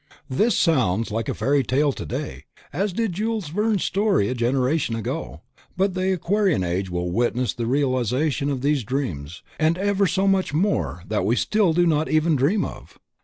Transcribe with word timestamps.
This 0.31 0.57
sounds 0.57 1.11
like 1.11 1.29
a 1.29 1.35
fairy 1.35 1.61
tale 1.61 1.91
today, 1.91 2.45
as 2.73 2.91
did 2.91 3.13
Jules 3.13 3.49
Verne's 3.49 3.83
stories 3.83 4.31
a 4.31 4.33
generation 4.33 4.95
ago, 4.95 5.41
but 5.77 5.93
the 5.93 6.11
Aquarian 6.13 6.63
Age 6.63 6.89
will 6.89 7.11
witness 7.11 7.53
the 7.53 7.67
realization 7.67 8.49
of 8.49 8.61
these 8.61 8.83
dreams, 8.83 9.43
and 9.59 9.77
ever 9.77 10.07
so 10.07 10.27
much 10.27 10.55
more 10.55 11.03
that 11.07 11.23
we 11.23 11.35
still 11.35 11.71
do 11.71 11.85
not 11.85 12.09
even 12.09 12.35
dream 12.35 12.65
of. 12.65 12.97